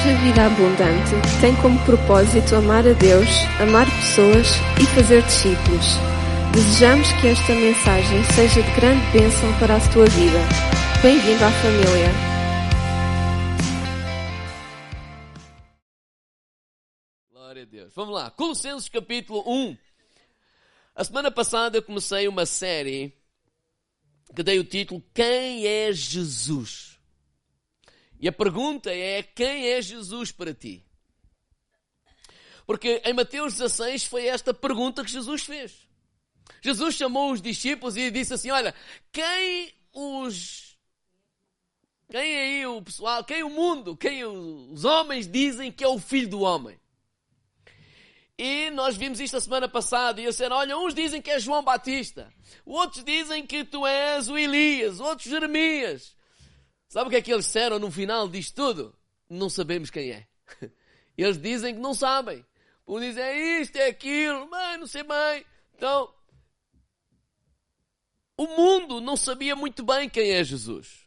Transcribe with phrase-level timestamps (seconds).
[0.00, 3.28] Igreja Vida Abundante tem como propósito amar a Deus,
[3.60, 4.46] amar pessoas
[4.80, 5.84] e fazer discípulos.
[6.54, 10.38] Desejamos que esta mensagem seja de grande bênção para a tua vida.
[11.02, 12.08] Bem-vindo à família.
[17.30, 17.92] Glória a Deus.
[17.94, 18.30] Vamos lá.
[18.30, 19.76] Colossenses capítulo 1.
[20.94, 23.12] A semana passada eu comecei uma série
[24.34, 26.89] que dei o título Quem é Jesus?
[28.20, 30.84] E a pergunta é: quem é Jesus para ti?
[32.66, 35.88] Porque em Mateus 16 foi esta pergunta que Jesus fez.
[36.60, 38.74] Jesus chamou os discípulos e disse assim: Olha,
[39.10, 40.78] quem os.
[42.10, 46.28] Quem aí o pessoal, quem o mundo, quem os homens dizem que é o filho
[46.28, 46.78] do homem?
[48.36, 51.38] E nós vimos isto a semana passada e eu disseram, olha, uns dizem que é
[51.38, 52.32] João Batista,
[52.64, 56.16] outros dizem que tu és o Elias, outros Jeremias,
[56.90, 58.94] Sabe o que é que eles disseram no final disto tudo?
[59.28, 60.26] Não sabemos quem é.
[61.16, 62.44] Eles dizem que não sabem.
[62.84, 65.46] Um diz é isto, é aquilo, mas não sei bem.
[65.76, 66.12] Então,
[68.36, 71.06] o mundo não sabia muito bem quem é Jesus.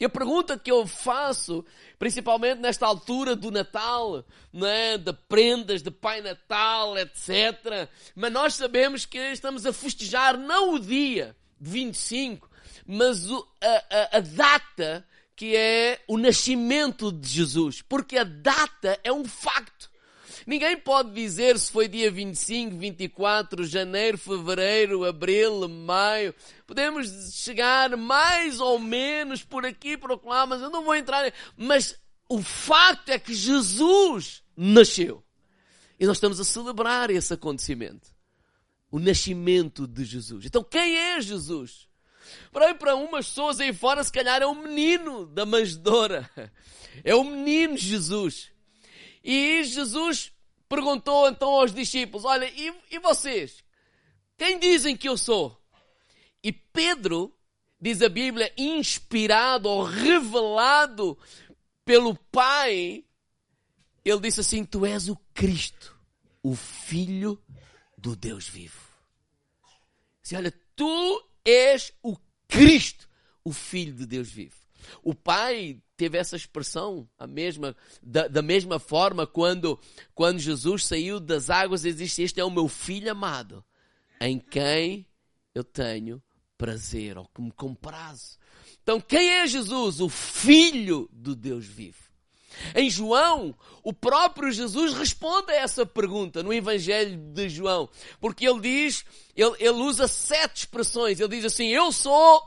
[0.00, 1.64] E a pergunta que eu faço,
[1.96, 7.88] principalmente nesta altura do Natal, né, de prendas de Pai Natal, etc.
[8.16, 12.50] Mas nós sabemos que estamos a festejar não o dia 25,
[12.86, 18.98] mas o, a, a, a data que é o nascimento de Jesus, porque a data
[19.02, 19.90] é um facto.
[20.46, 26.34] Ninguém pode dizer se foi dia 25, 24, janeiro, fevereiro, abril, maio.
[26.66, 31.32] Podemos chegar mais ou menos por aqui, por lá, mas eu não vou entrar.
[31.56, 35.24] Mas o facto é que Jesus nasceu.
[35.98, 38.14] E nós estamos a celebrar esse acontecimento.
[38.90, 40.44] O nascimento de Jesus.
[40.44, 41.88] Então, quem é Jesus?
[42.50, 46.30] Porém, para umas pessoas aí fora, se calhar é o menino da manjedora.
[47.02, 48.52] É o menino Jesus.
[49.22, 50.30] E Jesus
[50.68, 53.64] perguntou então aos discípulos: Olha, e, e vocês?
[54.38, 55.60] Quem dizem que eu sou?
[56.40, 57.36] E Pedro,
[57.80, 61.18] diz a Bíblia, inspirado ou revelado
[61.84, 63.04] pelo Pai,
[64.04, 65.98] ele disse assim: Tu és o Cristo,
[66.42, 67.42] o Filho
[68.04, 68.84] do Deus vivo.
[70.22, 72.16] Disse, olha, tu és o
[72.54, 73.08] Cristo,
[73.44, 74.54] o Filho de Deus vivo.
[75.02, 79.78] O Pai teve essa expressão a mesma, da, da, mesma forma quando,
[80.14, 83.64] quando Jesus saiu das águas e disse: Este é o meu filho amado,
[84.20, 85.06] em quem
[85.54, 86.22] eu tenho
[86.56, 88.38] prazer, ou que me comprazo.
[88.82, 90.00] Então, quem é Jesus?
[90.00, 92.03] O Filho do Deus vivo.
[92.74, 97.88] Em João, o próprio Jesus responde a essa pergunta no Evangelho de João,
[98.20, 99.04] porque ele diz,
[99.36, 101.20] ele, ele usa sete expressões.
[101.20, 102.42] Ele diz assim: Eu sou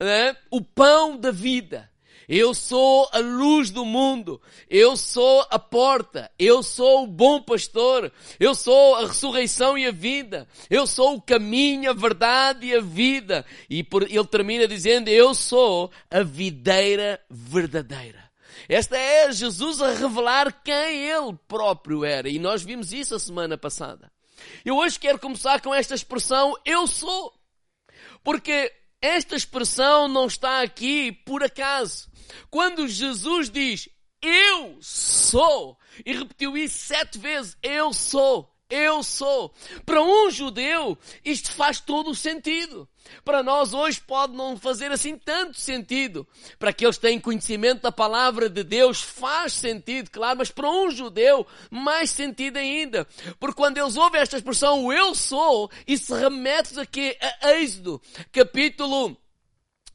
[0.00, 1.90] né, o pão da vida.
[2.32, 4.40] Eu sou a luz do mundo.
[4.68, 6.30] Eu sou a porta.
[6.38, 8.12] Eu sou o bom pastor.
[8.38, 10.46] Eu sou a ressurreição e a vida.
[10.70, 13.44] Eu sou o caminho, a verdade e a vida.
[13.68, 18.29] E por, ele termina dizendo: Eu sou a videira verdadeira.
[18.70, 22.28] Esta é Jesus a revelar quem ele próprio era.
[22.28, 24.12] E nós vimos isso a semana passada.
[24.64, 27.34] Eu hoje quero começar com esta expressão, eu sou.
[28.22, 28.72] Porque
[29.02, 32.08] esta expressão não está aqui por acaso.
[32.48, 33.88] Quando Jesus diz,
[34.22, 35.76] eu sou,
[36.06, 39.52] e repetiu isso sete vezes, eu sou, eu sou.
[39.84, 42.88] Para um judeu, isto faz todo o sentido.
[43.24, 46.26] Para nós hoje pode não fazer assim tanto sentido.
[46.58, 50.90] Para aqueles que têm conhecimento da palavra de Deus faz sentido, claro, mas para um
[50.90, 53.06] judeu mais sentido ainda.
[53.38, 58.00] Porque quando eles ouvem esta expressão, eu sou, isso remete aqui a Êxodo,
[58.32, 59.19] capítulo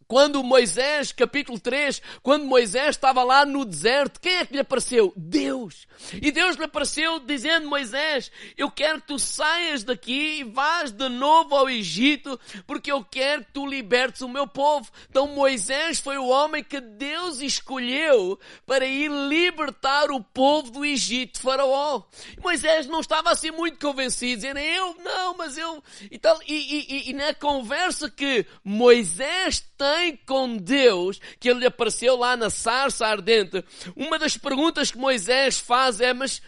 [0.08, 5.12] quando Moisés, capítulo 3, quando Moisés estava lá no deserto, quem é que lhe apareceu?
[5.16, 5.88] Deus.
[6.22, 11.10] E Deus lhe apareceu dizendo, Moisés, eu quero que tu saias daqui e vás de
[11.10, 14.92] novo ao Egito, porque eu quero que tu libertes o meu povo.
[15.10, 21.40] Então Moisés foi o homem que Deus escolheu para ir libertar o povo do Egito,
[21.40, 22.04] faraó.
[22.42, 25.84] Moisés não estava assim muito convencido, dizendo, eu não, mas eu...
[26.12, 32.16] E, tal, e, e, e na conversa que Moisés tem com Deus, que ele apareceu
[32.16, 33.64] lá na sarça ardente,
[33.96, 36.42] uma das perguntas que Moisés faz é, mas,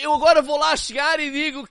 [0.00, 1.68] eu agora vou lá chegar e digo,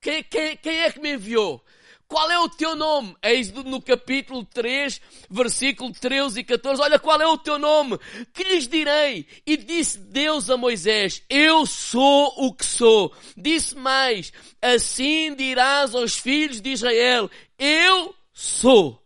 [0.00, 1.64] quem, quem, quem é que me enviou?
[2.06, 3.16] Qual é o teu nome?
[3.22, 5.00] Eis no capítulo 3,
[5.30, 6.82] versículo 13 e 14.
[6.82, 7.98] Olha qual é o teu nome.
[8.32, 9.26] Que lhes direi?
[9.46, 13.12] E disse Deus a Moisés, eu sou o que sou.
[13.36, 19.03] Disse mais, assim dirás aos filhos de Israel, eu sou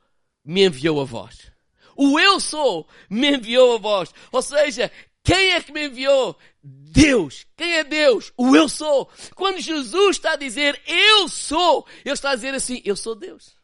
[0.49, 1.53] me enviou a vós.
[1.95, 4.15] O eu sou me enviou a vós.
[4.33, 4.91] Ou seja,
[5.23, 6.39] Quem é que me enviou?
[6.63, 7.47] Deus.
[7.55, 8.33] Quem é Deus?
[8.35, 9.11] O eu sou.
[9.35, 13.55] Quando Jesus está a dizer eu sou, ele está a dizer assim, eu sou Deus.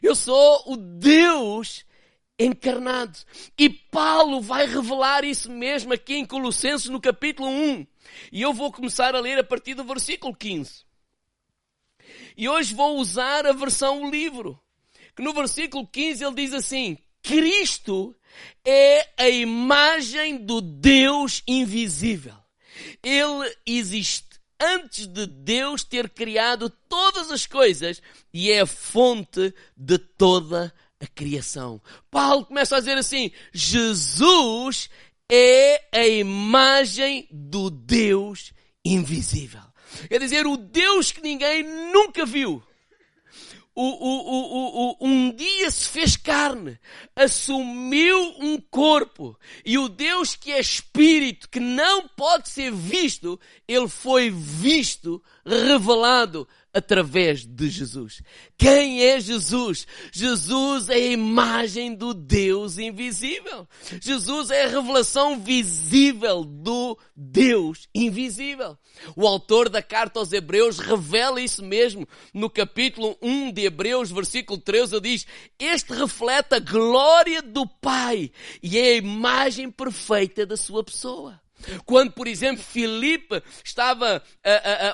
[0.00, 1.84] Eu sou o Deus
[2.38, 3.18] encarnado.
[3.58, 7.84] E Paulo vai revelar isso mesmo aqui em Colossenses no capítulo 1.
[8.30, 10.84] E eu vou começar a ler a partir do versículo 15.
[12.36, 14.60] E hoje vou usar a versão livro.
[15.14, 18.14] Que no versículo 15 ele diz assim: Cristo
[18.64, 22.34] é a imagem do Deus invisível.
[23.02, 28.02] Ele existe antes de Deus ter criado todas as coisas
[28.32, 31.80] e é a fonte de toda a criação.
[32.10, 34.88] Paulo começa a dizer assim: Jesus
[35.30, 38.52] é a imagem do Deus
[38.84, 39.62] invisível.
[40.08, 42.62] Quer dizer, o Deus que ninguém nunca viu
[43.74, 46.78] o, o, o, um dia se fez carne,
[47.16, 53.88] assumiu um corpo, e o Deus que é espírito, que não pode ser visto, ele
[53.88, 58.20] foi visto, revelado através de Jesus.
[58.58, 59.86] Quem é Jesus?
[60.12, 63.68] Jesus é a imagem do Deus invisível.
[64.00, 68.76] Jesus é a revelação visível do Deus invisível.
[69.14, 74.58] O autor da carta aos Hebreus revela isso mesmo no capítulo 1 de Hebreus, versículo
[74.58, 75.26] 13, diz:
[75.58, 81.43] Este reflete a glória do Pai e é a imagem perfeita da sua pessoa.
[81.84, 84.22] Quando, por exemplo, Filipe estava,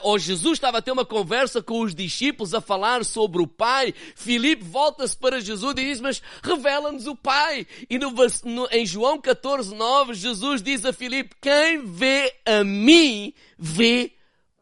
[0.02, 3.94] ou Jesus estava a ter uma conversa com os discípulos a falar sobre o Pai,
[4.14, 7.66] Filipe volta-se para Jesus e diz, mas revela-nos o Pai.
[7.88, 8.12] E no,
[8.44, 14.12] no, em João 14, 9, Jesus diz a Filipe, quem vê a mim, vê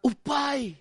[0.02, 0.76] o Pai.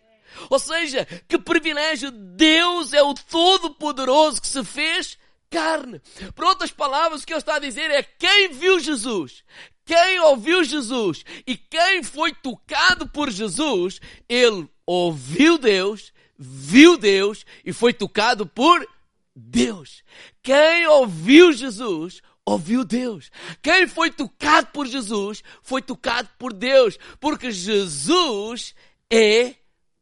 [0.49, 5.17] Ou seja, que privilégio, Deus é o Todo-Poderoso que se fez
[5.49, 6.01] carne.
[6.35, 9.43] Por outras palavras, o que ele está a dizer é quem viu Jesus,
[9.85, 17.71] quem ouviu Jesus e quem foi tocado por Jesus, ele ouviu Deus, viu Deus e
[17.73, 18.85] foi tocado por
[19.35, 20.03] Deus.
[20.41, 23.29] Quem ouviu Jesus, ouviu Deus.
[23.61, 26.97] Quem foi tocado por Jesus, foi tocado por Deus.
[27.19, 28.73] Porque Jesus
[29.11, 29.55] é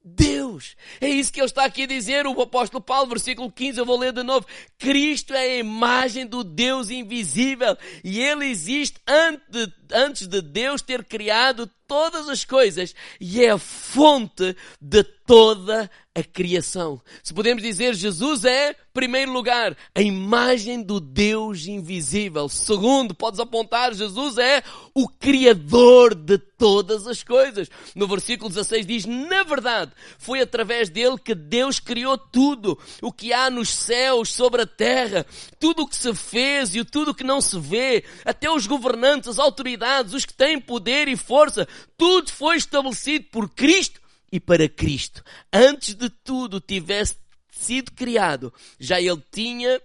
[0.05, 0.75] Deus.
[1.01, 3.97] É isso que ele está aqui a dizer, o apóstolo Paulo, versículo 15, eu vou
[3.97, 4.45] ler de novo.
[4.77, 11.03] Cristo é a imagem do Deus invisível e ele existe antes, antes de Deus ter
[11.03, 17.01] criado todas as coisas e é a fonte de toda a criação.
[17.21, 22.47] Se podemos dizer, Jesus é, primeiro lugar, a imagem do Deus invisível.
[22.47, 27.69] Segundo, podes apontar, Jesus é o Criador de todas as coisas.
[27.93, 33.33] No versículo 16 diz, na verdade, foi através dele que Deus criou tudo, o que
[33.33, 35.25] há nos céus, sobre a terra,
[35.59, 39.27] tudo o que se fez e tudo o que não se vê, até os governantes,
[39.27, 41.67] as autoridades, os que têm poder e força,
[41.97, 44.01] tudo foi estabelecido por Cristo
[44.31, 45.23] e para Cristo.
[45.51, 47.17] Antes de tudo tivesse
[47.49, 49.81] sido criado, já ele tinha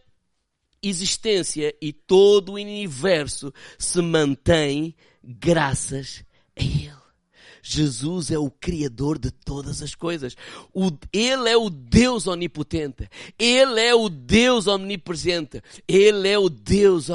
[0.82, 6.24] existência e todo o universo se mantém graças
[6.58, 6.99] a ele.
[7.62, 10.36] Jesus é o Criador de todas as coisas.
[10.72, 13.08] O, ele é o Deus onipotente.
[13.38, 15.62] Ele é o Deus omnipresente.
[15.86, 17.08] Ele é o Deus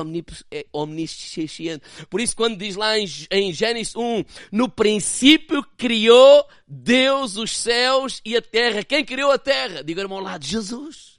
[0.52, 1.82] é, omnisciente.
[2.10, 8.22] Por isso, quando diz lá em, em Gênesis 1, no princípio criou Deus os céus
[8.26, 8.84] e a terra.
[8.84, 9.84] Quem criou a terra?
[9.84, 11.15] Diga irmão ao lado, Jesus.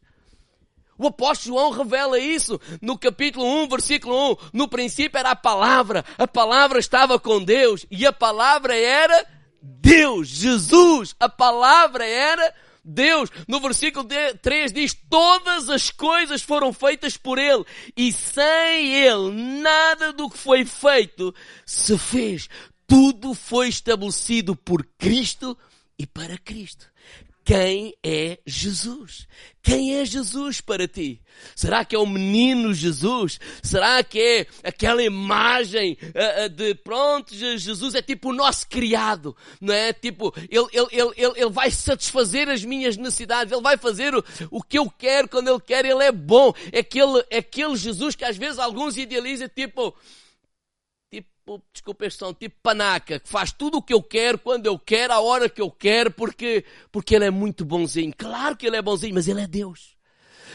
[0.99, 4.37] O apóstolo João revela isso no capítulo 1, versículo 1.
[4.53, 9.27] No princípio era a palavra, a palavra estava com Deus e a palavra era
[9.61, 11.15] Deus, Jesus.
[11.21, 13.31] A palavra era Deus.
[13.47, 14.09] No versículo
[14.41, 17.65] 3 diz: Todas as coisas foram feitas por Ele
[17.97, 21.35] e sem Ele nada do que foi feito
[21.67, 22.49] se fez.
[22.87, 25.59] Tudo foi estabelecido por Cristo
[25.99, 26.87] e para Cristo
[27.47, 29.29] quem é Jesus.
[29.63, 31.21] Quem é Jesus para ti?
[31.55, 33.39] Será que é o menino Jesus?
[33.63, 39.73] Será que é aquela imagem uh, de pronto, Jesus é tipo o nosso criado, não
[39.73, 39.93] é?
[39.93, 44.61] Tipo, ele, ele, ele, ele, vai satisfazer as minhas necessidades, ele vai fazer o, o
[44.61, 46.53] que eu quero quando ele quer, ele é bom.
[46.73, 49.95] É aquele, é aquele Jesus que às vezes alguns idealizam, tipo,
[51.73, 55.13] desculpa a expressão, tipo panaca, que faz tudo o que eu quero, quando eu quero,
[55.13, 58.13] a hora que eu quero, porque, porque ele é muito bonzinho.
[58.17, 59.97] Claro que ele é bonzinho, mas ele é Deus.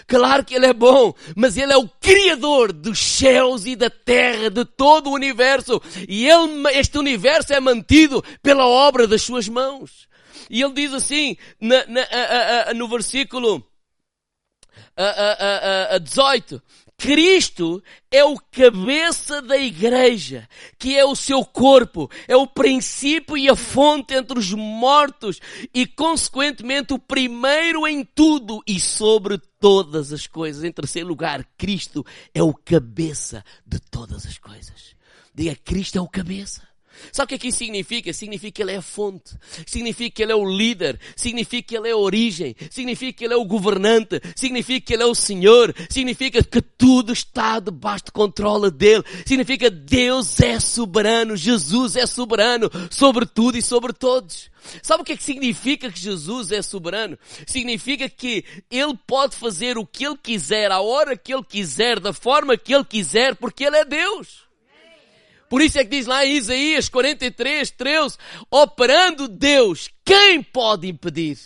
[0.05, 4.49] Claro que ele é bom, mas ele é o criador dos céus e da terra,
[4.49, 5.81] de todo o universo.
[6.07, 10.09] E ele, este universo é mantido pela obra das suas mãos.
[10.49, 13.65] E ele diz assim, na, na, a, a, no versículo
[14.97, 16.61] a, 18,
[17.01, 17.81] Cristo
[18.11, 23.55] é o cabeça da igreja, que é o seu corpo, é o princípio e a
[23.55, 25.39] fonte entre os mortos
[25.73, 30.63] e, consequentemente, o primeiro em tudo e sobre todas as coisas.
[30.63, 32.05] Em terceiro lugar, Cristo
[32.35, 34.95] é o cabeça de todas as coisas.
[35.33, 36.70] Diga, Cristo é o cabeça.
[37.11, 38.13] Sabe o que aqui significa?
[38.13, 39.35] Significa que Ele é a fonte.
[39.65, 40.99] Significa que Ele é o líder.
[41.15, 42.55] Significa que Ele é a origem.
[42.69, 44.21] Significa que Ele é o governante.
[44.35, 45.73] Significa que Ele é o Senhor.
[45.89, 49.03] Significa que tudo está debaixo de controle dEle.
[49.25, 51.35] Significa Deus é soberano.
[51.35, 54.51] Jesus é soberano sobre tudo e sobre todos.
[54.81, 57.17] Sabe o que é que significa que Jesus é soberano?
[57.47, 62.13] Significa que Ele pode fazer o que Ele quiser, a hora que Ele quiser, da
[62.13, 64.50] forma que Ele quiser, porque Ele é Deus.
[65.51, 68.15] Por isso é que diz lá em Isaías 43, 13,
[68.49, 71.37] operando Deus, quem pode impedir?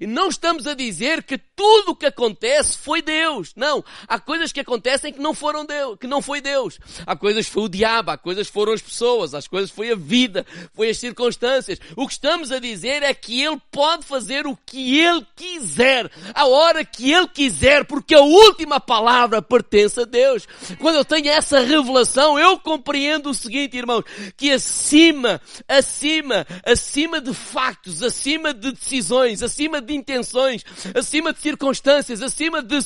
[0.00, 3.52] E não estamos a dizer que tudo o que acontece foi Deus.
[3.56, 3.84] Não.
[4.06, 6.78] Há coisas que acontecem que não foram Deus, que não foi Deus.
[7.06, 9.92] Há coisas que foi o diabo, há coisas que foram as pessoas, as coisas foi
[9.92, 11.78] a vida, foi as circunstâncias.
[11.96, 16.46] O que estamos a dizer é que Ele pode fazer o que Ele quiser, a
[16.46, 20.46] hora que Ele quiser, porque a última palavra pertence a Deus.
[20.78, 24.04] Quando eu tenho essa revelação, eu compreendo o seguinte, irmãos,
[24.36, 32.22] que acima, acima, acima de factos, acima de decisões, acima de intenções, acima de circunstâncias,
[32.22, 32.78] acima de,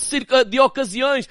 [0.49, 1.29] de ocasiões,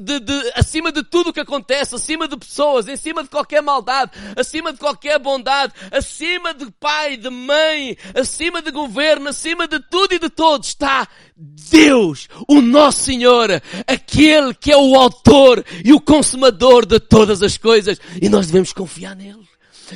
[0.00, 3.62] de, de, acima de tudo o que acontece, acima de pessoas, em cima de qualquer
[3.62, 9.80] maldade, acima de qualquer bondade, acima de pai, de mãe, acima de governo, acima de
[9.88, 13.48] tudo e de todos está Deus, o nosso Senhor,
[13.86, 18.00] aquele que é o autor e o consumador de todas as coisas.
[18.20, 19.47] E nós devemos confiar nele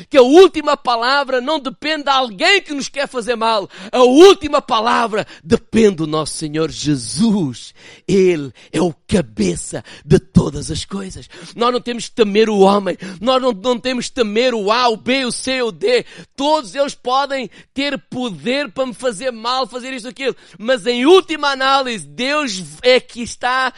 [0.09, 3.69] que a última palavra não depende de alguém que nos quer fazer mal.
[3.91, 7.75] A última palavra depende do nosso Senhor Jesus.
[8.07, 11.29] Ele é o cabeça de todas as coisas.
[11.55, 12.97] Nós não temos que temer o homem.
[13.21, 16.07] Nós não, não temos que temer o A, o B, o C, o D.
[16.35, 20.35] Todos eles podem ter poder para me fazer mal, fazer isto, aquilo.
[20.59, 23.73] Mas em última análise, Deus é que está,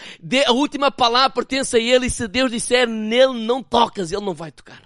[0.47, 4.35] a última palavra pertence a Ele e se Deus disser nele não tocas, Ele não
[4.35, 4.84] vai tocar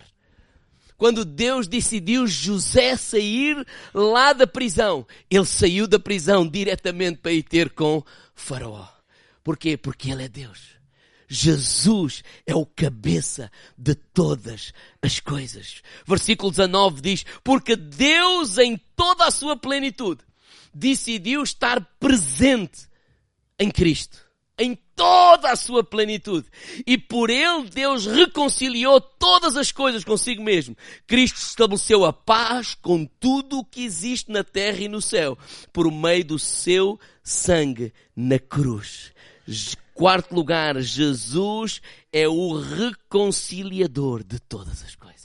[0.98, 3.64] quando Deus decidiu José sair
[3.94, 8.02] lá da prisão, ele saiu da prisão diretamente para ir ter com
[8.34, 8.86] Faraó.
[9.44, 9.76] Porquê?
[9.76, 10.76] Porque ele é Deus.
[11.28, 15.82] Jesus é o cabeça de todas as coisas.
[16.06, 20.22] Versículo 19 diz: Porque Deus, em toda a sua plenitude,
[20.74, 22.88] decidiu estar presente
[23.58, 24.27] em Cristo
[24.58, 26.48] em toda a sua plenitude.
[26.86, 30.76] E por ele Deus reconciliou todas as coisas consigo mesmo.
[31.06, 35.38] Cristo estabeleceu a paz com tudo o que existe na terra e no céu,
[35.72, 39.12] por meio do seu sangue na cruz.
[39.94, 41.80] Quarto lugar, Jesus
[42.12, 45.18] é o reconciliador de todas as coisas.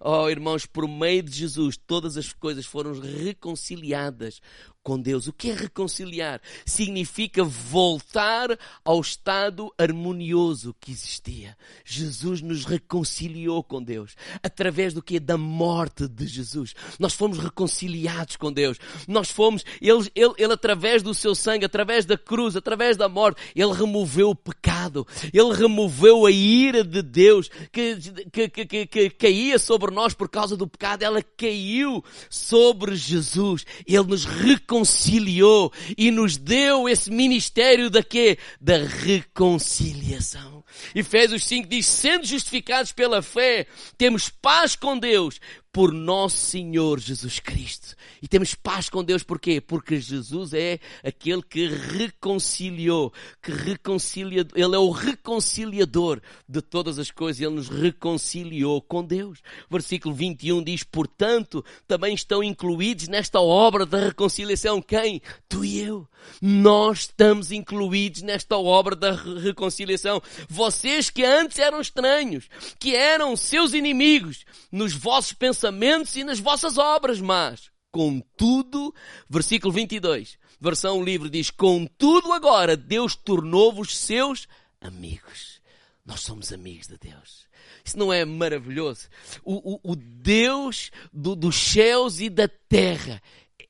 [0.00, 4.40] Oh, irmãos, por meio de Jesus, todas as coisas foram reconciliadas
[4.84, 5.26] com Deus.
[5.26, 6.40] O que é reconciliar?
[6.66, 11.56] Significa voltar ao estado harmonioso que existia.
[11.84, 14.14] Jesus nos reconciliou com Deus.
[14.42, 15.18] Através do que?
[15.18, 16.74] Da morte de Jesus.
[16.98, 18.78] Nós fomos reconciliados com Deus.
[19.08, 23.40] Nós fomos, ele, ele, ele através do seu sangue, através da cruz, através da morte,
[23.56, 25.06] Ele removeu o pecado.
[25.32, 27.96] Ele removeu a ira de Deus que,
[28.30, 31.02] que, que, que, que caía sobre nós por causa do pecado.
[31.02, 33.64] Ela caiu sobre Jesus.
[33.86, 38.38] Ele nos reconciliou reconciliou e nos deu esse ministério da quê?
[38.60, 40.64] Da reconciliação.
[40.94, 43.66] Efésios 5 diz, sendo justificados pela fé,
[43.96, 45.40] temos paz com Deus
[45.74, 47.96] por nosso Senhor Jesus Cristo.
[48.22, 49.60] E temos paz com Deus porquê?
[49.60, 53.12] Porque Jesus é aquele que reconciliou,
[53.42, 59.40] que reconcilia, ele é o reconciliador de todas as coisas, ele nos reconciliou com Deus.
[59.68, 65.20] Versículo 21 diz: "Portanto, também estão incluídos nesta obra da reconciliação quem?
[65.48, 66.08] Tu e eu.
[66.40, 70.22] Nós estamos incluídos nesta obra da reconciliação.
[70.48, 76.38] Vocês que antes eram estranhos, que eram seus inimigos nos vossos pensamentos pensamentos e nas
[76.38, 78.92] vossas obras mas Contudo,
[79.30, 84.48] versículo 22, versão livre diz: Contudo, agora Deus tornou-vos seus
[84.80, 85.62] amigos.
[86.04, 87.46] Nós somos amigos de Deus.
[87.84, 89.08] Isso não é maravilhoso?
[89.44, 93.22] O, o, o Deus do, dos céus e da terra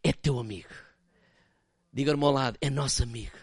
[0.03, 0.73] é teu amigo.
[1.93, 3.37] Diga-me ao lado, é nosso amigo.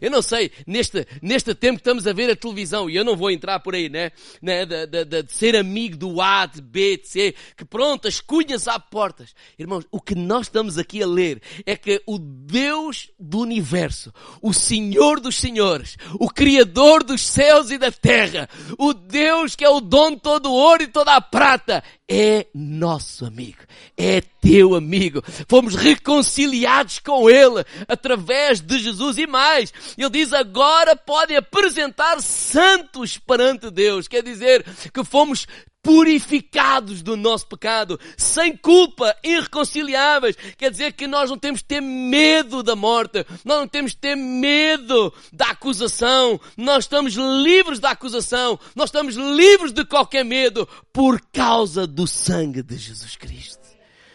[0.00, 3.16] Eu não sei, neste, neste tempo que estamos a ver a televisão, e eu não
[3.16, 4.10] vou entrar por aí, né?
[4.40, 8.08] né de, de, de, de ser amigo do A, de B, de C, que pronto,
[8.08, 9.34] as cunhas à portas.
[9.58, 14.52] Irmãos, o que nós estamos aqui a ler é que o Deus do universo, o
[14.52, 19.80] Senhor dos Senhores, o Criador dos céus e da terra, o Deus que é o
[19.80, 21.82] dono de todo o ouro e toda a prata,
[22.12, 23.60] é nosso amigo,
[23.96, 25.22] é teu amigo.
[25.48, 29.72] Fomos reconciliados com Ele através de Jesus e mais.
[29.96, 34.08] Ele diz agora podem apresentar santos perante Deus.
[34.08, 35.46] Quer dizer que fomos
[35.82, 40.36] purificados do nosso pecado, sem culpa, irreconciliáveis.
[40.56, 43.98] Quer dizer que nós não temos de ter medo da morte, nós não temos de
[43.98, 50.68] ter medo da acusação, nós estamos livres da acusação, nós estamos livres de qualquer medo
[50.92, 53.59] por causa do sangue de Jesus Cristo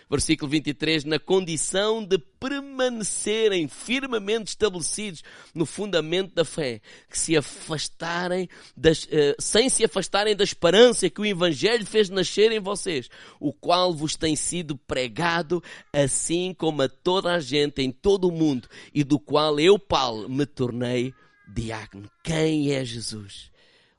[0.09, 8.47] versículo 23, na condição de permanecerem firmemente estabelecidos no fundamento da fé, que se afastarem
[8.75, 13.09] das, uh, sem se afastarem da esperança que o Evangelho fez nascer em vocês,
[13.39, 18.31] o qual vos tem sido pregado, assim como a toda a gente em todo o
[18.31, 21.13] mundo, e do qual eu, Paulo, me tornei
[21.47, 22.09] diácono.
[22.23, 23.51] Quem é Jesus?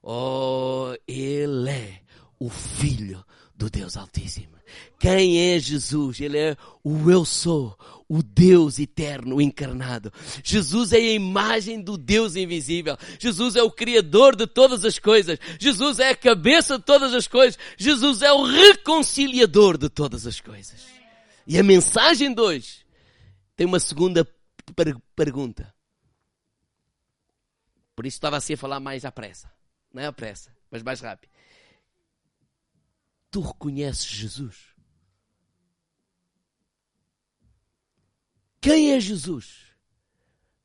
[0.03, 2.01] Oh, Ele é
[2.39, 3.25] o Filho
[3.57, 4.56] do Deus Altíssimo.
[4.99, 6.21] Quem é Jesus?
[6.21, 7.77] Ele é o eu sou,
[8.09, 10.13] o Deus eterno encarnado.
[10.43, 12.97] Jesus é a imagem do Deus invisível.
[13.19, 15.39] Jesus é o criador de todas as coisas.
[15.59, 17.59] Jesus é a cabeça de todas as coisas.
[17.77, 20.87] Jesus é o reconciliador de todas as coisas.
[21.47, 22.87] E a mensagem de hoje
[23.57, 24.25] tem uma segunda
[24.75, 25.75] per pergunta.
[27.95, 29.51] Por isso estava assim a falar mais à pressa.
[29.93, 31.31] Não é à pressa, mas mais rápido.
[33.37, 34.57] Tu reconheces Jesus?
[38.63, 39.75] Quem é Jesus?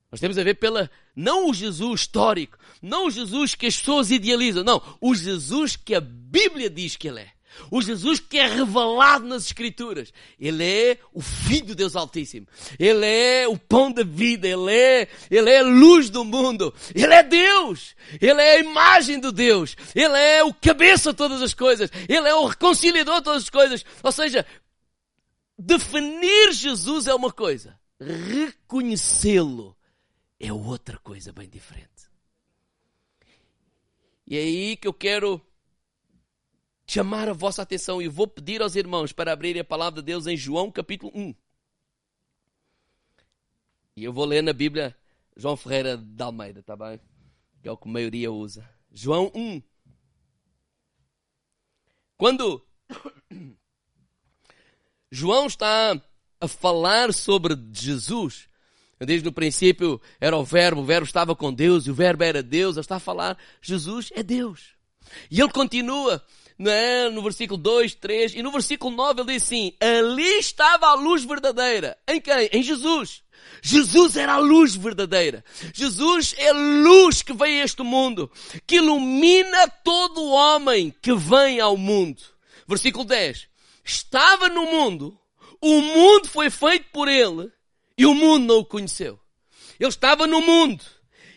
[0.09, 4.09] Nós temos a ver pela, não o Jesus histórico, não o Jesus que as pessoas
[4.09, 7.33] idealizam, não, o Jesus que a Bíblia diz que Ele é.
[7.69, 10.13] O Jesus que é revelado nas Escrituras.
[10.39, 12.47] Ele é o Filho de Deus Altíssimo.
[12.79, 14.47] Ele é o pão da vida.
[14.47, 16.73] Ele é, ele é a luz do mundo.
[16.93, 17.95] Ele é Deus.
[18.19, 19.75] Ele é a imagem de Deus.
[19.95, 21.89] Ele é o cabeça de todas as coisas.
[22.07, 23.85] Ele é o reconciliador de todas as coisas.
[24.03, 24.45] Ou seja,
[25.57, 29.77] definir Jesus é uma coisa reconhecê-lo
[30.39, 31.89] é outra coisa bem diferente.
[34.25, 35.39] E é aí que eu quero
[36.91, 40.27] chamar a vossa atenção e vou pedir aos irmãos para abrirem a palavra de Deus
[40.27, 41.33] em João capítulo 1.
[43.95, 44.93] E eu vou ler na Bíblia
[45.37, 46.99] João Ferreira de Almeida, tá bem?
[47.61, 48.69] Que é o que a maioria usa.
[48.91, 49.61] João 1.
[52.17, 52.61] Quando
[55.09, 55.97] João está
[56.41, 58.49] a falar sobre Jesus.
[58.99, 62.43] Desde no princípio era o verbo, o verbo estava com Deus e o verbo era
[62.43, 62.75] Deus.
[62.75, 64.75] Ele está a falar, Jesus é Deus.
[65.29, 66.21] E ele continua
[66.69, 67.09] é?
[67.09, 71.23] no versículo 2, 3 e no versículo 9 ele diz assim, ali estava a luz
[71.23, 71.97] verdadeira.
[72.07, 72.49] Em quem?
[72.51, 73.23] Em Jesus.
[73.61, 75.43] Jesus era a luz verdadeira.
[75.73, 78.31] Jesus é a luz que veio a este mundo,
[78.65, 82.21] que ilumina todo homem que vem ao mundo.
[82.67, 83.47] Versículo 10.
[83.83, 85.17] Estava no mundo,
[85.61, 87.51] o mundo foi feito por ele
[87.97, 89.19] e o mundo não o conheceu.
[89.79, 90.83] Ele estava no mundo.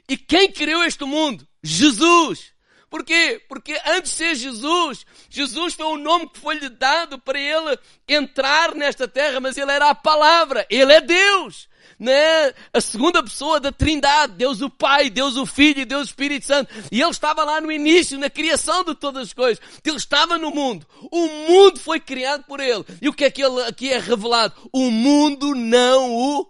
[0.09, 1.47] E quem criou este mundo?
[1.63, 2.54] Jesus.
[2.91, 3.43] Porquê?
[3.49, 8.75] Porque antes de ser Jesus, Jesus foi o nome que foi-lhe dado para ele entrar
[8.75, 11.69] nesta terra, mas ele era a palavra, ele é Deus
[11.99, 16.11] né, a segunda pessoa da Trindade, Deus o Pai, Deus o Filho e Deus o
[16.11, 16.73] Espírito Santo.
[16.91, 19.63] E ele estava lá no início, na criação de todas as coisas.
[19.85, 20.87] Ele estava no mundo.
[21.11, 22.85] O mundo foi criado por ele.
[23.01, 24.55] E o que é que ele aqui é revelado?
[24.73, 26.47] O mundo não o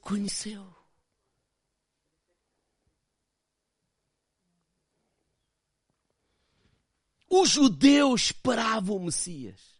[0.00, 0.65] conheceu.
[7.28, 9.76] Os judeus esperavam o Messias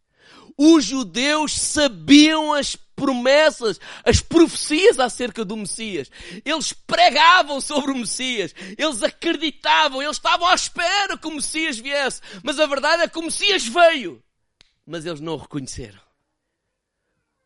[0.57, 6.11] os judeus sabiam as promessas, as profecias acerca do Messias.
[6.45, 8.55] Eles pregavam sobre o Messias.
[8.79, 12.23] Eles acreditavam, eles estavam à espera que o Messias viesse.
[12.43, 14.23] Mas a verdade é que o Messias veio.
[14.87, 16.01] Mas eles não o reconheceram.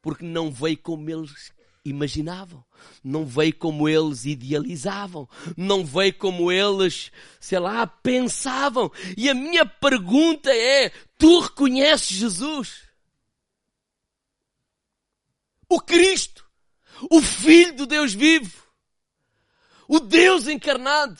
[0.00, 1.52] Porque não veio como eles
[1.84, 2.64] imaginavam,
[3.02, 8.90] não veio como eles idealizavam, não veio como eles, sei lá, pensavam.
[9.16, 12.90] E a minha pergunta é: tu reconheces Jesus?
[15.70, 16.44] o Cristo,
[17.08, 18.60] o Filho do Deus vivo,
[19.86, 21.18] o Deus encarnado.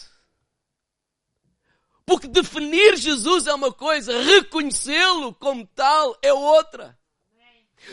[2.05, 6.99] Porque definir Jesus é uma coisa, reconhecê-lo como tal é outra.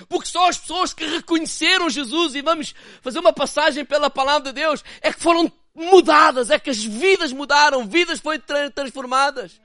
[0.08, 4.60] Porque só as pessoas que reconheceram Jesus, e vamos fazer uma passagem pela palavra de
[4.60, 8.42] Deus, é que foram mudadas, é que as vidas mudaram, vidas foram
[8.74, 9.62] transformadas.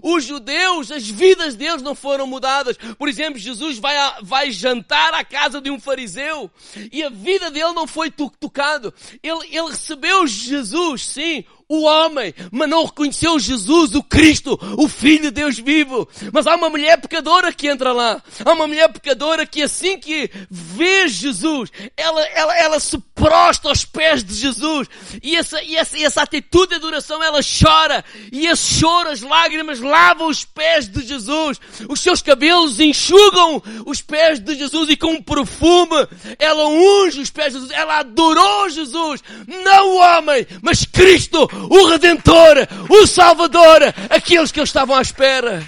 [0.00, 2.76] Os judeus, as vidas deles não foram mudadas.
[2.96, 6.48] Por exemplo, Jesus vai, a, vai jantar à casa de um fariseu
[6.92, 8.94] e a vida dele não foi tocado.
[9.20, 15.22] Ele, ele recebeu Jesus, sim, o homem, mas não reconheceu Jesus, o Cristo, o Filho
[15.22, 16.08] de Deus vivo.
[16.32, 18.22] Mas há uma mulher pecadora que entra lá.
[18.44, 23.84] Há uma mulher pecadora que assim que vê Jesus, ela, ela, ela se prostra aos
[23.84, 24.88] pés de Jesus.
[25.20, 28.04] E essa, e essa, e essa atitude de adoração, ela chora.
[28.30, 31.58] E esse choro, as lágrimas, lavam os pés de Jesus.
[31.88, 36.06] Os seus cabelos enxugam os pés de Jesus e com um perfume,
[36.38, 37.76] ela unge os pés de Jesus.
[37.76, 39.20] Ela adorou Jesus.
[39.46, 42.56] Não o homem, mas Cristo, o Redentor,
[42.88, 45.66] o Salvador, aqueles que eles estavam à espera.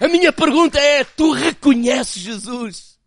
[0.00, 2.98] A minha pergunta é, tu reconheces Jesus?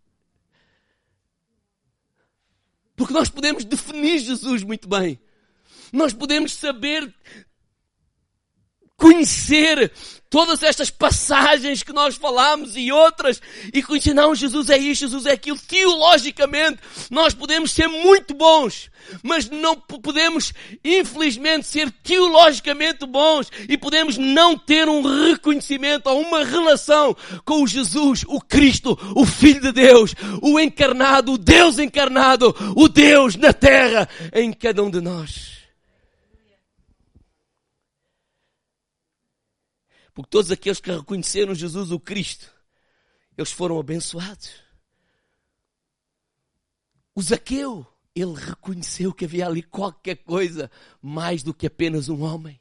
[2.96, 5.20] Porque nós podemos definir Jesus muito bem.
[5.94, 7.14] Nós podemos saber
[8.98, 9.92] conhecer
[10.30, 13.42] todas estas passagens que nós falamos e outras
[13.74, 15.58] e conhecer, não, Jesus é isto, Jesus é aquilo.
[15.58, 18.92] Teologicamente, nós podemos ser muito bons,
[19.24, 26.44] mas não podemos, infelizmente, ser teologicamente bons e podemos não ter um reconhecimento ou uma
[26.44, 32.56] relação com o Jesus, o Cristo, o Filho de Deus, o encarnado, o Deus encarnado,
[32.76, 35.59] o Deus na terra em cada um de nós.
[40.20, 42.54] Porque todos aqueles que reconheceram Jesus o Cristo,
[43.38, 44.52] eles foram abençoados.
[47.16, 50.70] O Zaqueu, ele reconheceu que havia ali qualquer coisa
[51.02, 52.60] mais do que apenas um homem.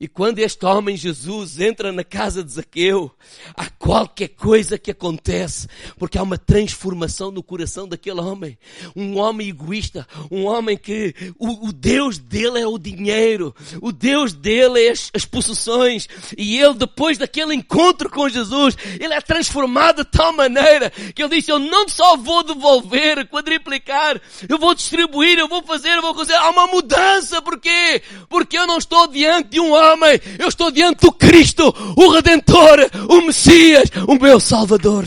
[0.00, 3.10] E quando este homem Jesus entra na casa de Zaqueu,
[3.56, 5.66] há qualquer coisa que acontece,
[5.98, 8.56] porque há uma transformação no coração daquele homem.
[8.94, 14.32] Um homem egoísta, um homem que o, o Deus dele é o dinheiro, o Deus
[14.32, 16.08] dele é as, as possessões.
[16.36, 21.34] E ele, depois daquele encontro com Jesus, ele é transformado de tal maneira que ele
[21.34, 26.14] disse, eu não só vou devolver, quadriplicar, eu vou distribuir, eu vou fazer, eu vou
[26.14, 26.34] fazer.
[26.34, 28.00] Há uma mudança, por quê?
[28.28, 32.10] Porque eu não estou diante de um homem homem, eu estou diante do Cristo, o
[32.10, 35.06] Redentor, o Messias, o meu Salvador.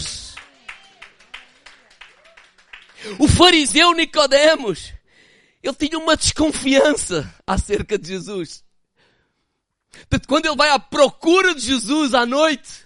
[3.17, 4.93] O fariseu Nicodemos,
[5.61, 8.63] ele tinha uma desconfiança acerca de Jesus.
[9.91, 12.85] Portanto, quando ele vai à procura de Jesus à noite,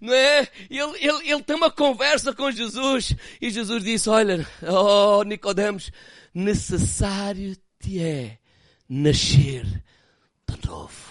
[0.00, 0.48] não é?
[0.68, 5.90] Ele, ele, ele tem uma conversa com Jesus e Jesus disse, olha, oh Nicodemos,
[6.34, 8.38] necessário te é
[8.88, 11.01] nascer de novo.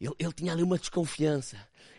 [0.00, 1.56] Ele, ele tinha ali uma desconfiança.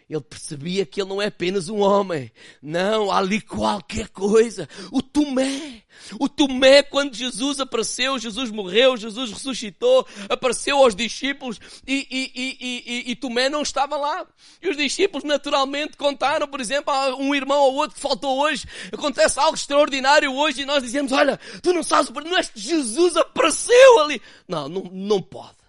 [0.09, 2.31] Ele percebia que ele não é apenas um homem.
[2.63, 4.67] Não, há ali qualquer coisa.
[4.91, 5.83] O Tomé.
[6.19, 12.57] O Tomé, quando Jesus apareceu, Jesus morreu, Jesus ressuscitou, apareceu aos discípulos e, e, e,
[12.59, 14.25] e, e Tomé não estava lá.
[14.59, 18.65] E os discípulos naturalmente contaram, por exemplo, a um irmão ou outro que faltou hoje.
[18.91, 23.15] Acontece algo extraordinário hoje e nós dizemos, olha, tu não sabes, não é que Jesus
[23.15, 24.19] apareceu ali.
[24.47, 25.59] Não, não, não pode.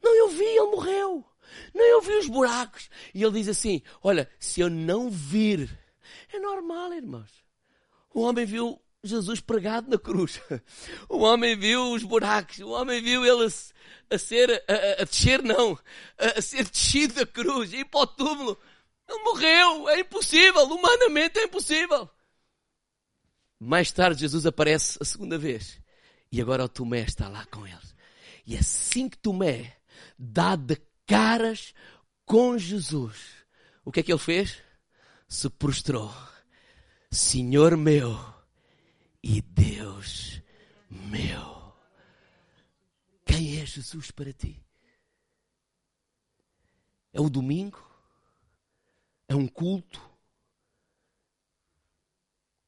[0.00, 1.29] Não, eu vi, ele morreu.
[1.74, 2.88] Não, eu vi os buracos.
[3.14, 5.70] E ele diz assim: Olha, se eu não vir,
[6.32, 7.30] é normal, irmãos.
[8.12, 10.40] O homem viu Jesus pregado na cruz.
[11.08, 12.58] O homem viu os buracos.
[12.60, 15.78] O homem viu ele a, a ser, a, a, descer, não,
[16.18, 18.58] a, a, ser descido da cruz, ir para o túmulo.
[19.08, 19.88] Ele morreu.
[19.88, 20.64] É impossível.
[20.64, 22.08] Humanamente é impossível.
[23.58, 25.80] Mais tarde, Jesus aparece a segunda vez.
[26.32, 27.94] E agora o Tomé está lá com eles.
[28.46, 29.76] E assim que Tomé
[30.18, 30.76] dá de
[31.10, 31.74] caras
[32.24, 33.44] com Jesus.
[33.84, 34.62] O que é que ele fez?
[35.26, 36.14] Se prostrou.
[37.10, 38.16] Senhor meu
[39.20, 40.40] e Deus
[40.88, 41.74] meu.
[43.26, 44.64] Quem é Jesus para ti?
[47.12, 47.84] É o domingo?
[49.26, 50.00] É um culto?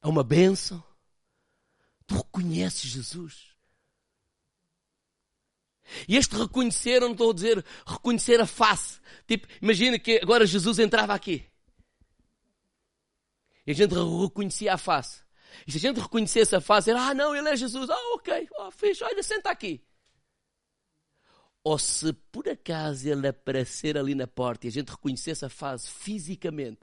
[0.03, 0.83] É uma bênção?
[2.09, 3.52] Tu reconheces Jesus?
[6.09, 9.01] E este reconhecer, eu não estou a dizer reconhecer a face.
[9.27, 11.45] Tipo, imagina que agora Jesus entrava aqui.
[13.67, 15.23] E a gente reconhecia a face.
[15.67, 17.89] E se a gente reconhecesse a face, era, ah não, ele é Jesus.
[17.91, 19.85] Ah, ok, oh, fixe, olha, senta aqui.
[21.65, 25.89] Ou se por acaso ele aparecer ali na porta e a gente reconhecesse a face
[25.89, 26.81] fisicamente,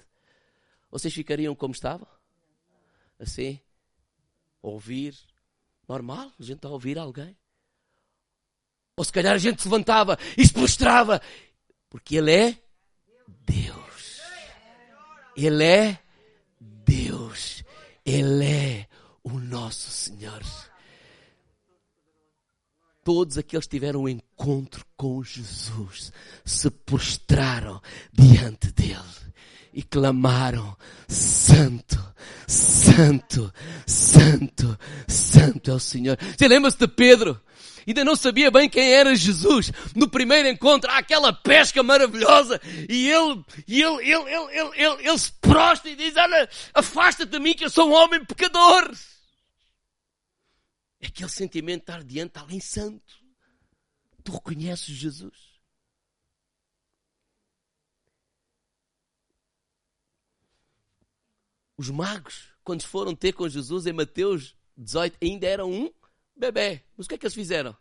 [0.89, 2.07] vocês ficariam como estavam?
[3.19, 3.59] Assim?
[4.61, 5.17] Ouvir?
[5.87, 6.31] Normal?
[6.39, 7.35] A gente está a ouvir alguém?
[8.99, 11.21] Ou se calhar a gente se levantava e se prostrava.
[11.89, 12.57] Porque Ele é
[13.45, 14.19] Deus.
[15.37, 15.99] Ele é
[16.59, 17.63] Deus.
[18.05, 18.87] Ele é
[19.23, 20.41] o nosso Senhor.
[23.05, 26.11] todos aqueles que tiveram um encontro com Jesus
[26.43, 27.81] se prostraram
[28.11, 29.33] diante dele
[29.73, 30.75] e clamaram:
[31.07, 31.97] Santo,
[32.45, 33.51] Santo,
[33.87, 36.17] Santo, Santo é o Senhor.
[36.37, 37.41] Você lembra-se de Pedro?
[37.87, 39.71] Ainda não sabia bem quem era Jesus.
[39.95, 45.07] No primeiro encontro, há aquela pesca maravilhosa e ele, e ele, ele, ele, ele, ele,
[45.07, 48.91] ele se prostra e diz: Olha, afasta-te de mim que eu sou um homem pecador.
[50.99, 53.19] É aquele sentimento de estar diante de alguém santo.
[54.23, 55.49] Tu reconheces Jesus?
[61.77, 65.89] Os magos, quando foram ter com Jesus em Mateus 18, ainda eram um
[66.39, 66.81] bebê.
[66.97, 67.75] Mas o que é que eles fizeram?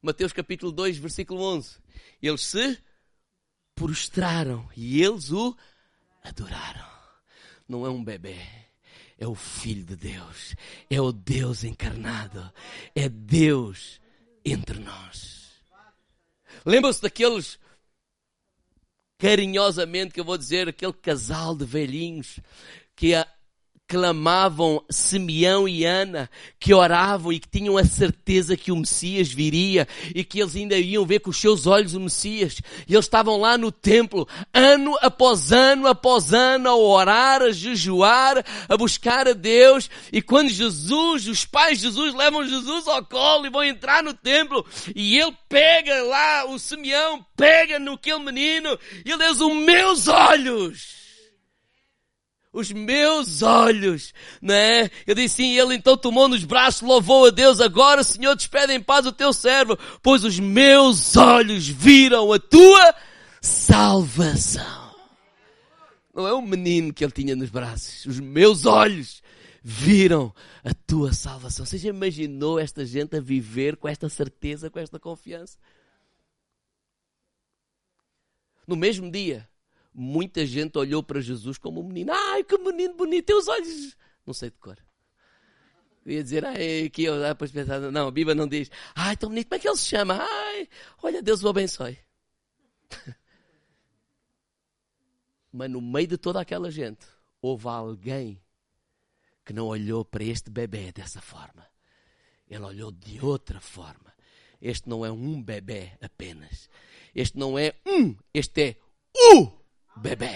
[0.00, 1.78] Mateus capítulo 2, versículo 11.
[2.22, 2.78] Eles se
[3.74, 5.56] prostraram e eles o
[6.22, 6.86] adoraram.
[7.68, 8.38] Não é um bebê,
[9.18, 10.54] é o Filho de Deus,
[10.88, 12.52] é o Deus encarnado,
[12.94, 14.00] é Deus
[14.44, 15.50] entre nós.
[16.64, 17.58] Lembram-se daqueles,
[19.18, 22.38] carinhosamente que eu vou dizer, aquele casal de velhinhos
[22.94, 23.26] que a,
[23.88, 29.86] clamavam Simeão e Ana, que oravam e que tinham a certeza que o Messias viria
[30.14, 32.60] e que eles ainda iam ver com os seus olhos o Messias.
[32.88, 38.44] E eles estavam lá no templo, ano após ano após ano, a orar, a jejuar,
[38.68, 39.88] a buscar a Deus.
[40.12, 44.12] E quando Jesus, os pais de Jesus levam Jesus ao colo e vão entrar no
[44.12, 49.54] templo, e ele pega lá, o Simeão pega no aquele menino, e ele diz, os
[49.54, 50.95] meus olhos
[52.56, 54.88] os meus olhos, né?
[55.06, 58.82] Eu disse sim, ele então tomou nos braços, louvou a Deus, agora Senhor despede em
[58.82, 62.94] paz o teu servo, pois os meus olhos viram a tua
[63.42, 64.94] salvação.
[66.14, 69.22] Não é um menino que ele tinha nos braços, os meus olhos
[69.62, 71.66] viram a tua salvação.
[71.66, 75.58] Você já imaginou esta gente a viver com esta certeza, com esta confiança?
[78.66, 79.46] No mesmo dia,
[79.96, 82.12] muita gente olhou para Jesus como um menino.
[82.12, 83.96] Ai, que menino bonito, tem os olhos.
[84.26, 84.76] Não sei de cor.
[86.04, 89.48] Ia dizer, ai, que eu depois pensar, não, a Bíblia não diz, ai, tão bonito,
[89.48, 90.18] como é que ele se chama?
[90.20, 90.68] Ai,
[91.02, 91.98] olha, Deus o abençoe.
[95.50, 97.06] Mas no meio de toda aquela gente,
[97.40, 98.40] houve alguém
[99.44, 101.66] que não olhou para este bebê dessa forma.
[102.46, 104.14] Ele olhou de outra forma.
[104.60, 106.68] Este não é um bebê apenas.
[107.14, 108.76] Este não é um, este é
[109.34, 109.65] o
[109.96, 110.34] bebê.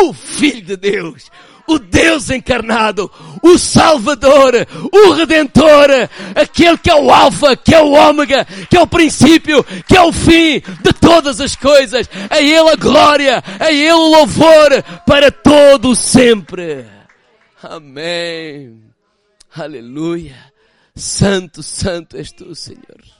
[0.00, 1.30] O Filho de Deus,
[1.66, 3.10] o Deus encarnado,
[3.42, 4.52] o Salvador,
[4.92, 5.88] o Redentor,
[6.34, 10.02] aquele que é o Alfa, que é o Ômega, que é o princípio, que é
[10.02, 12.08] o fim de todas as coisas.
[12.30, 16.86] A Ele a glória, a Ele o louvor para todo sempre.
[17.62, 18.82] Amém.
[19.54, 20.36] Aleluia.
[20.94, 23.15] Santo, santo és tu, Senhor.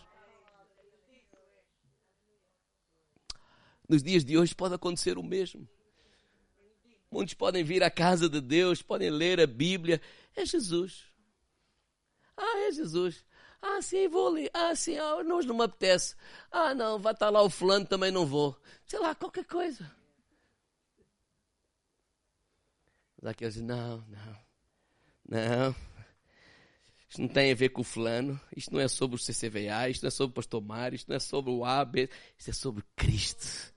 [3.89, 5.69] Nos dias de hoje pode acontecer o mesmo.
[7.11, 10.01] Muitos podem vir à casa de Deus, podem ler a Bíblia.
[10.35, 11.05] É Jesus.
[12.37, 13.25] Ah, é Jesus.
[13.63, 14.51] Ah, sim, vou ali.
[14.53, 16.15] Ah, sim, ah, não, não me apetece.
[16.51, 18.57] Ah, não, vai estar lá o fulano, também não vou.
[18.85, 19.91] Sei lá, qualquer coisa.
[23.21, 24.39] Mas aqueles dizem, não, não,
[25.29, 25.75] não.
[27.09, 28.39] Isto não tem a ver com o fulano.
[28.55, 29.89] Isto não é sobre o CCVA.
[29.89, 30.97] Isto não é sobre o pastor Mário.
[30.97, 32.11] Isto não é sobre o AB.
[32.37, 33.75] Isto é sobre Cristo.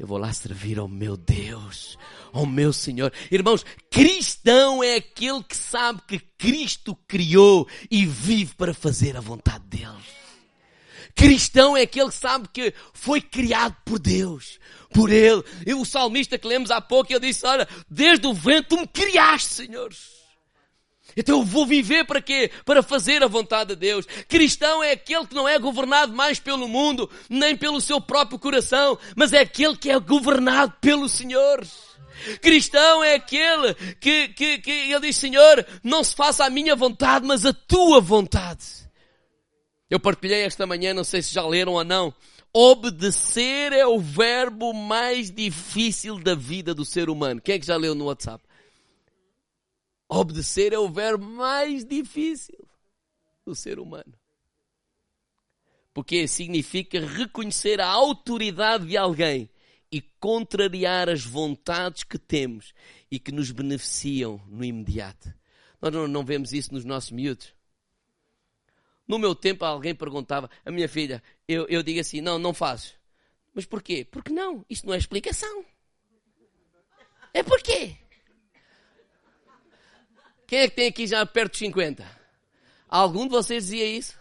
[0.00, 1.98] Eu vou lá servir ao meu Deus,
[2.32, 3.12] ao meu Senhor.
[3.30, 9.62] Irmãos, cristão é aquele que sabe que Cristo criou e vive para fazer a vontade
[9.66, 10.02] dele.
[11.14, 14.58] Cristão é aquele que sabe que foi criado por Deus,
[14.90, 15.44] por Ele.
[15.66, 19.52] E o salmista que lemos há pouco, ele disse, olha, desde o vento me criaste,
[19.52, 19.90] Senhor.
[21.20, 22.50] Então eu vou viver para quê?
[22.64, 24.06] Para fazer a vontade de Deus.
[24.26, 28.98] Cristão é aquele que não é governado mais pelo mundo, nem pelo seu próprio coração,
[29.14, 31.62] mas é aquele que é governado pelo Senhor.
[32.40, 37.26] Cristão é aquele que, que, que ele diz, Senhor, não se faça a minha vontade,
[37.26, 38.64] mas a tua vontade.
[39.90, 42.14] Eu partilhei esta manhã, não sei se já leram ou não.
[42.50, 47.42] Obedecer é o verbo mais difícil da vida do ser humano.
[47.42, 48.42] Quem é que já leu no WhatsApp?
[50.12, 52.58] Obedecer é o verbo mais difícil
[53.46, 54.12] do ser humano.
[55.94, 59.48] Porque significa reconhecer a autoridade de alguém
[59.90, 62.74] e contrariar as vontades que temos
[63.08, 65.32] e que nos beneficiam no imediato.
[65.80, 67.54] Nós não, não vemos isso nos nossos miúdos.
[69.06, 72.94] No meu tempo, alguém perguntava, a minha filha, eu, eu digo assim: não, não fazes.
[73.54, 74.04] Mas porquê?
[74.04, 75.64] Porque não, isso não é explicação.
[77.32, 77.96] É porquê?
[80.50, 82.04] Quem é que tem aqui já perto dos 50?
[82.88, 84.18] Algum de vocês dizia isso?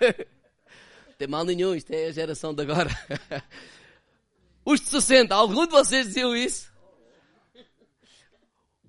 [1.16, 2.90] Tem mal nenhum, isto é a geração de agora.
[4.66, 6.68] Os de 60, algum de vocês diziam isso?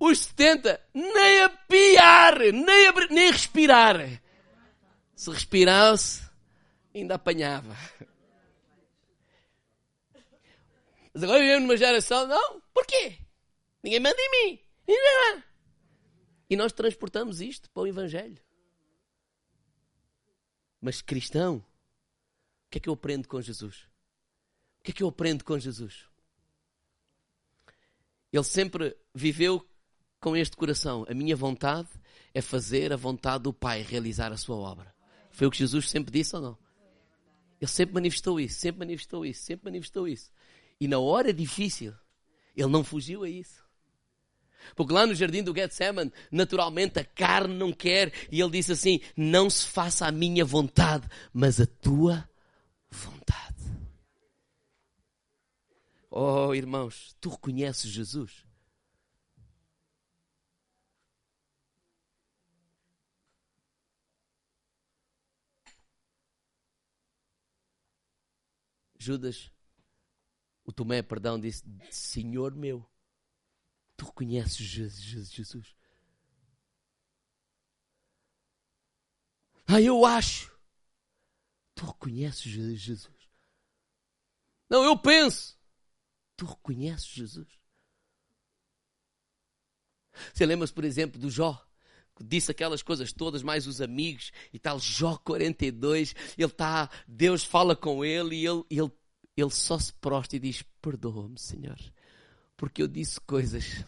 [0.00, 4.20] Os 70, nem a piar, nem a, nem respirar.
[5.14, 6.22] Se respirasse,
[6.92, 7.76] ainda apanhava.
[11.14, 13.16] Mas agora vivemos numa geração, não, porquê?
[13.84, 14.65] Ninguém manda em mim.
[16.48, 18.40] E nós transportamos isto para o Evangelho.
[20.80, 23.88] Mas cristão, o que é que eu aprendo com Jesus?
[24.80, 26.04] O que é que eu aprendo com Jesus?
[28.32, 29.66] Ele sempre viveu
[30.20, 31.04] com este coração.
[31.08, 31.88] A minha vontade
[32.32, 34.94] é fazer a vontade do Pai, realizar a sua obra.
[35.30, 36.58] Foi o que Jesus sempre disse ou não?
[37.60, 40.30] Ele sempre manifestou isso, sempre manifestou isso, sempre manifestou isso.
[40.80, 41.94] E na hora difícil,
[42.54, 43.65] ele não fugiu a isso.
[44.74, 49.00] Porque lá no jardim do Getsemane, naturalmente a carne não quer, e ele disse assim:
[49.16, 52.28] Não se faça a minha vontade, mas a tua
[52.90, 53.36] vontade.
[56.10, 58.44] Oh, irmãos, tu reconheces Jesus?
[68.98, 69.50] Judas
[70.66, 72.84] o Tomé, perdão, disse: Senhor meu,
[73.96, 75.74] tu reconheces Jesus?
[79.66, 80.54] Ah, eu acho.
[81.74, 83.08] Tu reconheces Jesus?
[84.68, 85.58] Não, eu penso.
[86.36, 87.48] Tu reconheces Jesus?
[90.32, 91.62] Você lembra-se, por exemplo, do Jó?
[92.18, 94.78] Disse aquelas coisas todas, mais os amigos e tal.
[94.78, 98.90] Jó 42, ele está, Deus fala com ele e ele, ele
[99.36, 101.76] ele só se prostra e diz: Perdoa-me, Senhor,
[102.56, 103.84] porque eu disse coisas.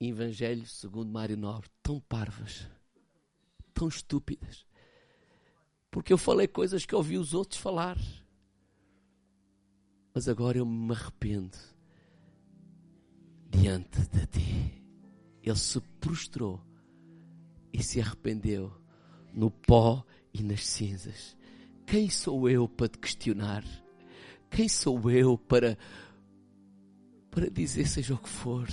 [0.00, 2.68] Evangelho segundo Mário Nobre, tão parvas,
[3.72, 4.66] tão estúpidas,
[5.90, 7.96] porque eu falei coisas que ouvi os outros falar,
[10.12, 11.56] mas agora eu me arrependo
[13.48, 14.84] diante de ti.
[15.42, 16.60] Ele se prostrou
[17.72, 18.72] e se arrependeu
[19.32, 21.36] no pó e nas cinzas.
[21.86, 23.64] Quem sou eu para te questionar?
[24.50, 25.76] Quem sou eu para
[27.34, 28.68] para dizer seja o que for?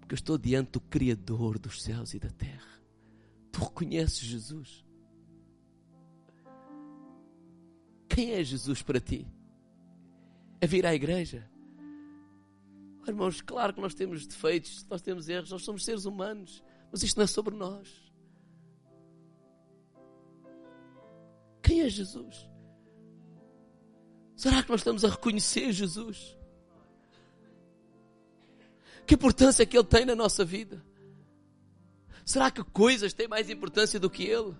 [0.00, 2.82] Porque eu estou diante do Criador dos céus e da terra.
[3.52, 4.84] Tu reconheces Jesus?
[8.08, 9.24] Quem é Jesus para ti?
[10.60, 11.48] É vir à igreja?
[13.06, 17.04] Oh, irmãos, claro que nós temos defeitos, nós temos erros, nós somos seres humanos, mas
[17.04, 18.12] isto não é sobre nós.
[21.62, 22.48] Quem é Jesus?
[24.44, 26.36] Será que nós estamos a reconhecer Jesus?
[29.06, 30.84] Que importância que Ele tem na nossa vida?
[32.26, 34.54] Será que coisas têm mais importância do que Ele?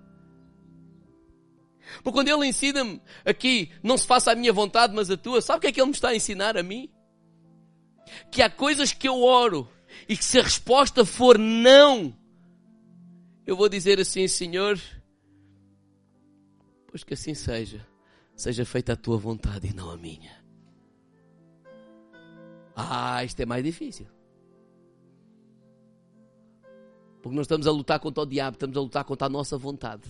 [2.02, 5.58] Porque quando Ele ensina-me aqui, não se faça a minha vontade, mas a tua, sabe
[5.58, 6.90] o que é que Ele me está a ensinar a mim?
[8.32, 9.70] Que há coisas que eu oro
[10.08, 12.16] e que se a resposta for não,
[13.46, 14.80] eu vou dizer assim, Senhor,
[16.86, 17.86] Pois que assim seja.
[18.36, 20.44] Seja feita a tua vontade e não a minha.
[22.74, 24.06] Ah, isto é mais difícil.
[27.22, 30.02] Porque nós estamos a lutar contra o diabo, estamos a lutar contra a nossa vontade.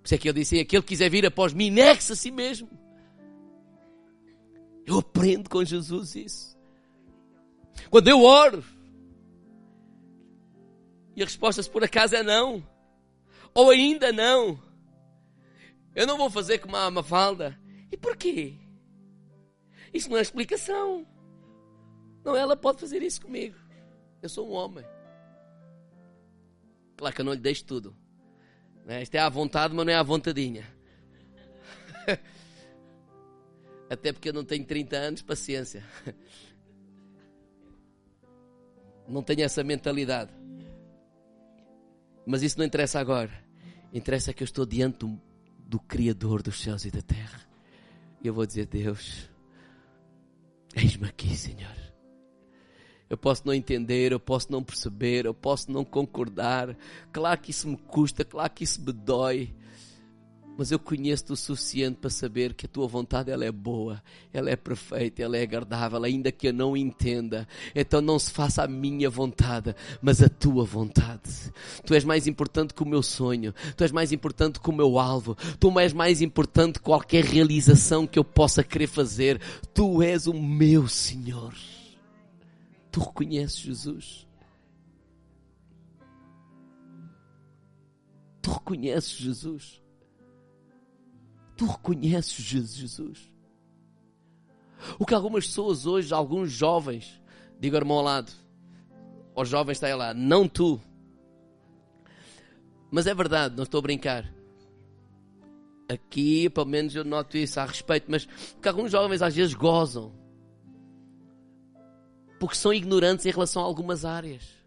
[0.00, 2.30] Por isso é que ele disse: aquele que quiser vir após mim, negue-se a si
[2.30, 2.68] mesmo.
[4.86, 6.58] Eu aprendo com Jesus isso.
[7.90, 8.64] Quando eu oro,
[11.14, 12.64] e a resposta, se por acaso, é não
[13.58, 14.58] ou ainda não.
[15.94, 17.58] Eu não vou fazer como a Mafalda.
[17.90, 18.54] E porquê?
[19.92, 21.06] Isso não é explicação.
[22.24, 23.56] Não, ela pode fazer isso comigo.
[24.20, 24.84] Eu sou um homem.
[26.96, 27.96] Claro que eu não lhe deixo tudo.
[28.84, 29.02] Né?
[29.02, 30.66] Isto é à vontade, mas não é à vontadinha.
[33.88, 35.84] Até porque eu não tenho 30 anos, paciência.
[39.08, 40.30] Não tenho essa mentalidade.
[42.26, 43.32] Mas isso não interessa agora.
[43.90, 45.18] Interessa que eu estou diante do,
[45.68, 47.40] do Criador dos céus e da terra.
[48.22, 49.30] E eu vou dizer, Deus,
[50.74, 51.76] eis-me aqui, Senhor.
[53.10, 56.76] Eu posso não entender, eu posso não perceber, eu posso não concordar.
[57.12, 59.54] Claro que isso me custa, claro que isso me dói
[60.58, 64.02] mas eu conheço-te o suficiente para saber que a tua vontade ela é boa,
[64.32, 67.46] ela é perfeita, ela é agradável, ainda que eu não entenda.
[67.76, 71.52] Então não se faça a minha vontade, mas a tua vontade.
[71.86, 74.98] Tu és mais importante que o meu sonho, tu és mais importante que o meu
[74.98, 79.40] alvo, tu és mais importante que qualquer realização que eu possa querer fazer.
[79.72, 81.54] Tu és o meu Senhor.
[82.90, 84.26] Tu reconheces Jesus?
[88.42, 89.87] Tu reconheces Jesus.
[91.58, 93.30] Tu reconheces Jesus.
[94.96, 97.20] O que algumas pessoas hoje, alguns jovens,
[97.58, 98.32] digo irmão ao lado,
[99.34, 100.80] os jovens está aí lá, não tu.
[102.92, 104.32] Mas é verdade, não estou a brincar.
[105.88, 108.24] Aqui, pelo menos eu noto isso a respeito, mas
[108.62, 110.12] que alguns jovens às vezes gozam.
[112.38, 114.57] Porque são ignorantes em relação a algumas áreas.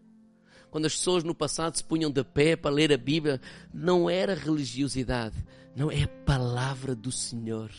[0.72, 3.38] Quando as pessoas no passado se punham de pé para ler a Bíblia,
[3.74, 5.36] não era religiosidade,
[5.76, 7.70] não é a palavra do Senhor.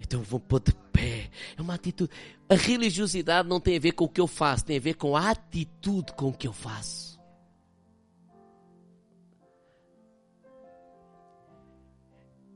[0.00, 1.30] Então vou pôr de pé.
[1.56, 2.10] É uma atitude.
[2.48, 5.16] A religiosidade não tem a ver com o que eu faço, tem a ver com
[5.16, 7.14] a atitude com o que eu faço.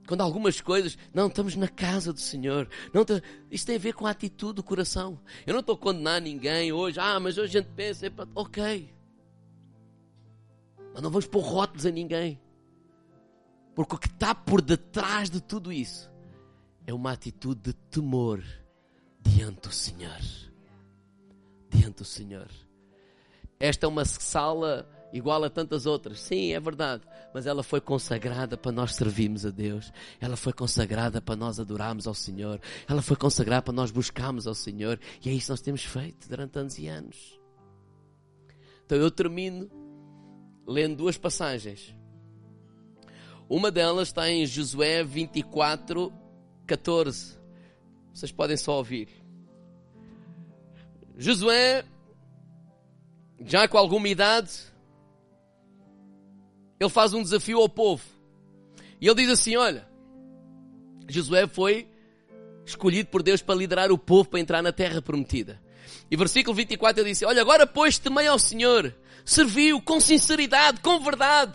[0.08, 2.68] Quando algumas coisas, não, estamos na casa do Senhor.
[2.92, 3.06] Não,
[3.52, 5.20] isto tem a ver com a atitude do coração.
[5.46, 6.98] Eu não estou a condenar ninguém hoje.
[6.98, 8.97] Ah, mas hoje a gente pensa, ok.
[11.00, 12.40] Não vamos pôr rótulos a ninguém.
[13.74, 16.10] Porque o que está por detrás de tudo isso
[16.86, 18.42] é uma atitude de temor
[19.20, 20.20] diante do Senhor.
[21.70, 22.48] Diante do Senhor.
[23.60, 26.20] Esta é uma sala igual a tantas outras.
[26.20, 27.02] Sim, é verdade.
[27.32, 29.92] Mas ela foi consagrada para nós servirmos a Deus.
[30.20, 32.60] Ela foi consagrada para nós adorarmos ao Senhor.
[32.88, 34.98] Ela foi consagrada para nós buscarmos ao Senhor.
[35.24, 37.38] E é isso que nós temos feito durante anos e anos.
[38.84, 39.70] Então eu termino
[40.68, 41.94] lendo duas passagens.
[43.48, 46.12] Uma delas está em Josué 24,
[46.66, 47.38] 14.
[48.12, 49.08] Vocês podem só ouvir.
[51.16, 51.84] Josué,
[53.40, 54.50] já com alguma idade,
[56.78, 58.04] ele faz um desafio ao povo.
[59.00, 59.88] E ele diz assim: Olha,
[61.08, 61.88] Josué foi
[62.66, 65.58] escolhido por Deus para liderar o povo para entrar na terra prometida.
[66.10, 68.94] E versículo 24 ele disse: Olha, agora pois temei ao Senhor,
[69.28, 71.54] serviu com sinceridade, com verdade.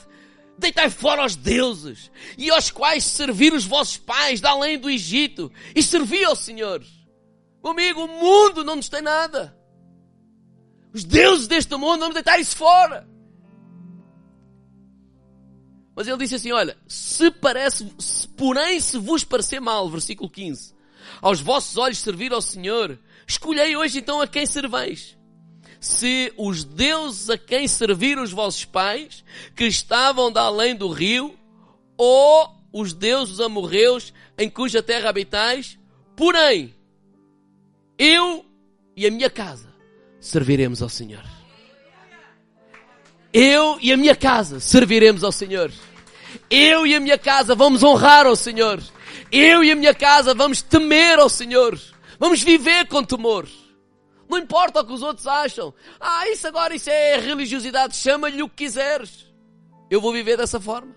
[0.57, 5.51] Deitai fora os deuses, e aos quais serviram os vossos pais, da além do Egito,
[5.75, 6.83] e servi ao Senhor.
[7.63, 9.57] Amigo, o mundo não nos tem nada.
[10.93, 13.09] Os deuses deste mundo vamos deitar isso fora.
[15.95, 20.75] Mas ele disse assim: Olha, se parece, se, porém, se vos parecer mal, versículo 15,
[21.19, 25.17] aos vossos olhos servir ao Senhor, escolhei hoje então a quem serveis.
[25.83, 29.21] Se os deuses a quem serviram os vossos pais,
[29.53, 31.37] que estavam da além do rio,
[31.97, 35.77] ou os deuses amorreus em cuja terra habitais,
[36.15, 36.73] porém,
[37.97, 38.45] eu
[38.95, 39.67] e a minha casa
[40.21, 41.25] serviremos ao Senhor.
[43.33, 45.69] Eu e a minha casa serviremos ao Senhor.
[46.49, 48.81] Eu e a minha casa vamos honrar ao Senhor.
[49.29, 51.77] Eu e a minha casa vamos temer ao Senhor.
[52.17, 53.49] Vamos viver com temor.
[54.33, 55.71] Não importa o que os outros acham.
[55.99, 57.95] Ah, isso agora isso é religiosidade.
[57.95, 59.31] Chama-lhe o que quiseres.
[59.91, 60.95] Eu vou viver dessa forma.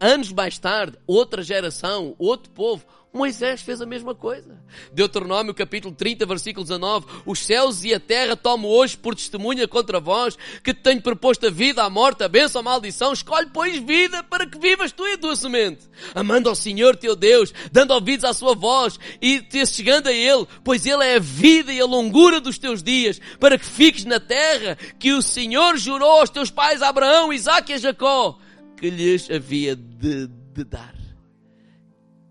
[0.00, 4.58] Anos mais tarde, outra geração, outro povo, Moisés fez a mesma coisa.
[4.90, 7.06] Deuteronômio capítulo 30, versículo 19.
[7.26, 11.46] Os céus e a terra tomo hoje por testemunha contra vós, que te tenho proposto
[11.46, 13.12] a vida, a morte, a bênção, a maldição.
[13.12, 15.82] Escolhe, pois, vida para que vivas tu e a tua semente.
[16.14, 20.46] Amando ao Senhor teu Deus, dando ouvidos à sua voz e te chegando a Ele,
[20.64, 24.20] pois Ele é a vida e a longura dos teus dias, para que fiques na
[24.20, 28.38] terra que o Senhor jurou aos teus pais Abraão, Isaque e Jacó,
[28.74, 30.94] que lhes havia de, de dar.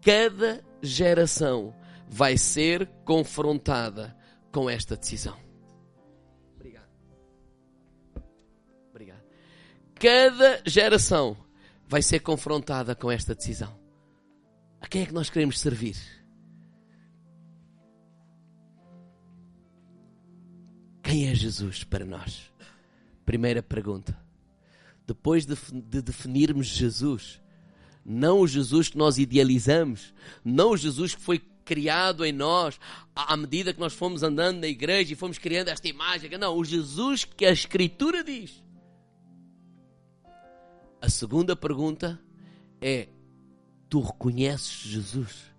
[0.03, 1.75] Cada geração
[2.07, 4.15] vai ser confrontada
[4.51, 5.37] com esta decisão.
[6.55, 6.89] Obrigado.
[8.89, 9.23] Obrigado.
[9.95, 11.37] Cada geração
[11.87, 13.79] vai ser confrontada com esta decisão.
[14.79, 15.97] A quem é que nós queremos servir?
[21.03, 22.51] Quem é Jesus para nós?
[23.25, 24.17] Primeira pergunta.
[25.05, 27.40] Depois de, de definirmos Jesus,
[28.03, 32.79] não o Jesus que nós idealizamos, não o Jesus que foi criado em nós
[33.15, 36.29] à medida que nós fomos andando na igreja e fomos criando esta imagem.
[36.37, 38.63] Não, o Jesus que a Escritura diz.
[41.01, 42.19] A segunda pergunta
[42.81, 43.07] é:
[43.89, 45.51] tu reconheces Jesus?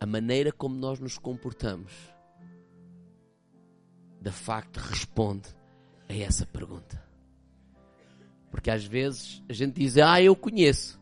[0.00, 1.92] A maneira como nós nos comportamos,
[4.20, 5.57] de facto, responde
[6.08, 7.02] a essa pergunta.
[8.50, 10.98] Porque às vezes a gente diz, ah, eu conheço.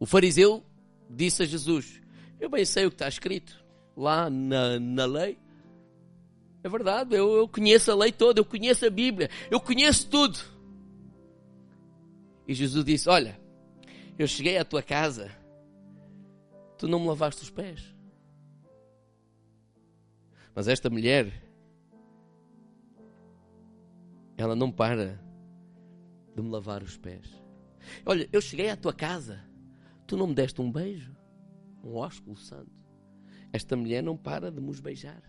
[0.00, 0.64] O fariseu
[1.08, 2.00] disse a Jesus:
[2.38, 3.64] Eu bem sei o que está escrito
[3.96, 5.38] lá na, na lei.
[6.62, 10.38] É verdade, eu, eu conheço a lei toda, eu conheço a Bíblia, eu conheço tudo.
[12.46, 13.38] E Jesus disse: Olha,
[14.18, 15.30] eu cheguei à tua casa,
[16.76, 17.94] tu não me lavaste os pés.
[20.54, 21.32] Mas esta mulher,
[24.38, 25.20] ela não para
[26.34, 27.28] de me lavar os pés.
[28.06, 29.44] Olha, eu cheguei à tua casa,
[30.06, 31.14] tu não me deste um beijo,
[31.82, 32.70] um ósculo santo.
[33.52, 35.22] Esta mulher não para de nos beijar.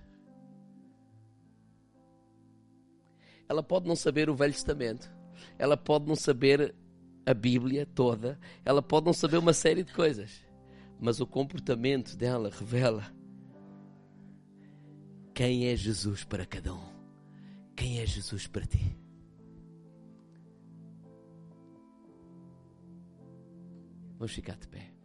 [3.50, 5.12] Ela pode não saber o Velho Testamento,
[5.58, 6.76] ela pode não saber
[7.26, 10.46] a Bíblia toda, ela pode não saber uma série de coisas,
[11.00, 13.12] mas o comportamento dela revela
[15.34, 16.99] quem é Jesus para cada um.
[17.80, 18.94] Quem é Jesus para ti?
[24.18, 24.99] Vamos ficar de pé.